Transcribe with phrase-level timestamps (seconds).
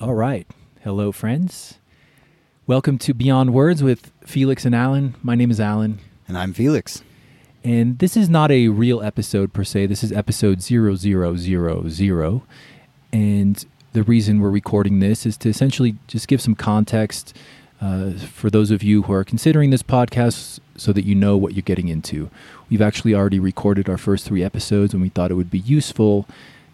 [0.00, 0.46] All right.
[0.82, 1.78] Hello, friends.
[2.66, 5.14] Welcome to Beyond Words with Felix and Alan.
[5.22, 5.98] My name is Alan.
[6.26, 7.02] And I'm Felix.
[7.62, 9.88] And this is not a real episode per se.
[9.88, 12.42] This is episode 0000.
[13.12, 17.36] And the reason we're recording this is to essentially just give some context
[17.82, 21.52] uh, for those of you who are considering this podcast so that you know what
[21.52, 22.30] you're getting into.
[22.70, 26.26] We've actually already recorded our first three episodes, and we thought it would be useful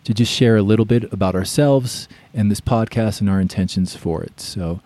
[0.06, 4.22] to just share a little bit about ourselves and this podcast and our intentions for
[4.22, 4.40] it.
[4.40, 4.80] So,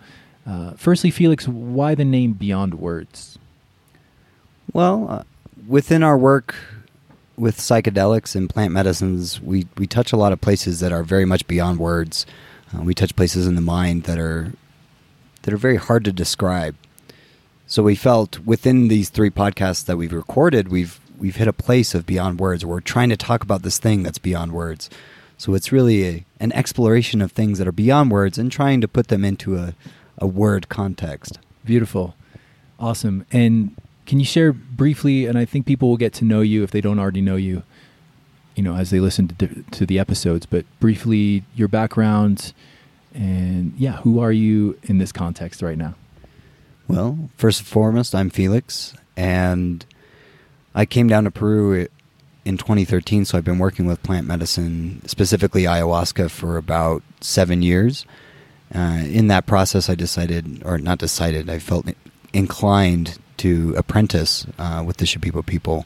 [0.47, 3.37] uh, firstly, Felix, why the name Beyond Words?
[4.73, 5.23] Well, uh,
[5.67, 6.55] within our work
[7.37, 11.25] with psychedelics and plant medicines, we, we touch a lot of places that are very
[11.25, 12.25] much beyond words.
[12.75, 14.53] Uh, we touch places in the mind that are
[15.43, 16.75] that are very hard to describe.
[17.67, 21.93] So we felt within these three podcasts that we've recorded, we've we've hit a place
[21.93, 22.65] of beyond words.
[22.65, 24.89] We're trying to talk about this thing that's beyond words.
[25.37, 28.87] So it's really a, an exploration of things that are beyond words and trying to
[28.87, 29.75] put them into a,
[30.17, 31.39] a word context.
[31.63, 32.15] Beautiful.
[32.79, 33.25] Awesome.
[33.31, 33.75] And
[34.07, 36.81] can you share briefly, and I think people will get to know you if they
[36.81, 37.63] don't already know you,
[38.55, 42.53] you know, as they listen to, to the episodes, but briefly your background
[43.13, 45.95] and yeah, who are you in this context right now?
[46.87, 49.85] Well, first and foremost, I'm Felix, and
[50.73, 51.87] I came down to Peru
[52.45, 58.05] in 2013, so I've been working with plant medicine, specifically ayahuasca, for about seven years.
[58.73, 61.87] Uh, in that process, I decided, or not decided, I felt
[62.33, 65.85] inclined to apprentice uh, with the Shipibo people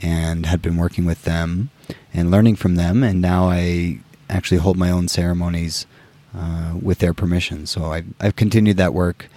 [0.00, 1.70] and had been working with them
[2.14, 3.02] and learning from them.
[3.02, 5.86] And now I actually hold my own ceremonies
[6.36, 7.66] uh, with their permission.
[7.66, 9.28] So I've, I've, continued that work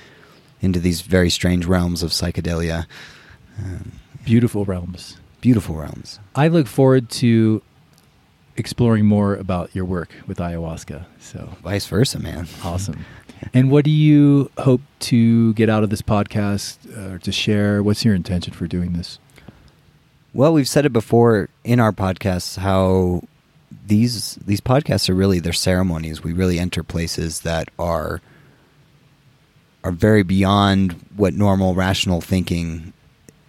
[0.62, 2.86] into these very strange realms of psychedelia.
[4.26, 6.22] Beautiful realms beautiful realms.
[6.36, 7.62] I look forward to
[8.56, 11.04] exploring more about your work with ayahuasca.
[11.20, 12.48] So vice versa, man.
[12.64, 13.06] Awesome.
[13.54, 17.84] and what do you hope to get out of this podcast or uh, to share?
[17.84, 19.20] What's your intention for doing this?
[20.34, 23.24] Well, we've said it before in our podcasts how
[23.86, 26.24] these these podcasts are really they're ceremonies.
[26.24, 28.22] We really enter places that are
[29.84, 32.94] are very beyond what normal rational thinking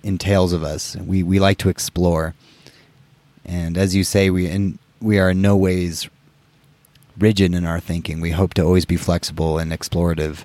[0.05, 0.97] entails of us.
[0.97, 2.35] We we like to explore,
[3.45, 6.09] and as you say, we in, we are in no ways
[7.19, 8.21] rigid in our thinking.
[8.21, 10.45] We hope to always be flexible and explorative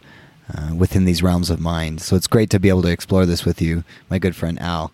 [0.53, 2.01] uh, within these realms of mind.
[2.01, 4.91] So it's great to be able to explore this with you, my good friend Al.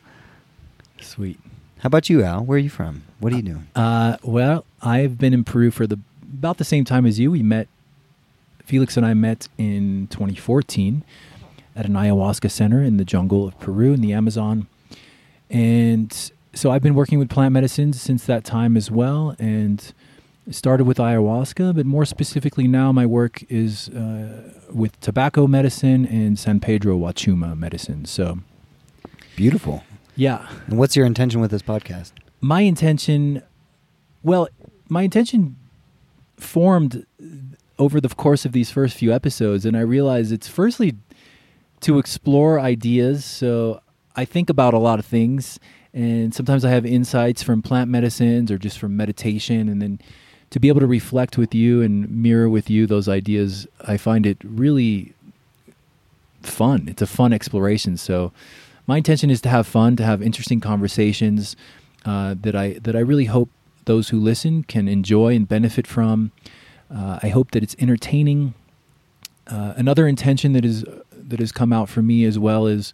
[1.01, 1.39] Sweet.
[1.79, 2.43] How about you, Al?
[2.43, 3.03] Where are you from?
[3.19, 3.67] What are you doing?
[3.75, 5.99] Uh, well, I've been in Peru for the
[6.33, 7.31] about the same time as you.
[7.31, 7.67] We met.
[8.63, 11.03] Felix and I met in 2014
[11.75, 14.67] at an ayahuasca center in the jungle of Peru in the Amazon.
[15.49, 19.35] And so I've been working with plant medicines since that time as well.
[19.39, 19.93] And
[20.51, 26.37] started with ayahuasca, but more specifically now, my work is uh, with tobacco medicine and
[26.37, 28.05] San Pedro Wachuma medicine.
[28.05, 28.39] So
[29.35, 29.83] beautiful.
[30.15, 30.47] Yeah.
[30.67, 32.11] And what's your intention with this podcast?
[32.41, 33.41] My intention,
[34.23, 34.47] well,
[34.87, 35.55] my intention
[36.37, 37.05] formed
[37.79, 40.95] over the course of these first few episodes, and I realized it's firstly
[41.85, 43.23] to explore ideas.
[43.23, 43.79] So
[44.15, 45.59] I think about a lot of things,
[45.93, 49.99] and sometimes I have insights from plant medicines or just from meditation, and then
[50.49, 54.25] to be able to reflect with you and mirror with you those ideas, I find
[54.25, 55.13] it really
[56.41, 56.87] fun.
[56.87, 57.97] It's a fun exploration.
[57.97, 58.31] So
[58.87, 61.55] my intention is to have fun, to have interesting conversations
[62.03, 63.49] uh, that I that I really hope
[63.85, 66.31] those who listen can enjoy and benefit from.
[66.89, 68.55] Uh, I hope that it's entertaining.
[69.47, 70.83] Uh, another intention that is
[71.27, 72.93] that has come out for me as well is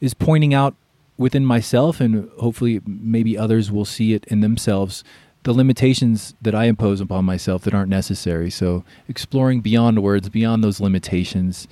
[0.00, 0.74] is pointing out
[1.16, 5.04] within myself and hopefully maybe others will see it in themselves
[5.42, 8.50] the limitations that I impose upon myself that aren't necessary.
[8.50, 11.66] So exploring beyond words, beyond those limitations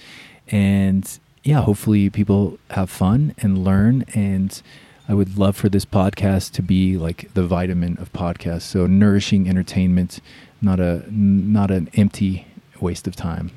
[0.49, 4.61] and yeah, hopefully people have fun and learn and
[5.09, 8.63] I would love for this podcast to be like the vitamin of podcasts.
[8.63, 10.21] So nourishing entertainment,
[10.61, 12.47] not a not an empty
[12.79, 13.51] waste of time.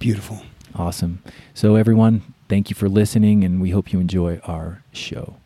[0.00, 0.42] Beautiful.
[0.74, 1.22] Awesome.
[1.54, 5.36] So, everyone, thank you for listening, and we hope you enjoy our show.